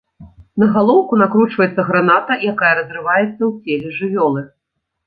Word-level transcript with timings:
На 0.63 0.69
галоўку 0.77 1.13
накручваецца 1.23 1.87
граната, 1.91 2.33
якая 2.55 2.73
разрываецца 2.81 3.39
у 3.51 3.55
целе 3.61 3.97
жывёлы. 4.01 4.41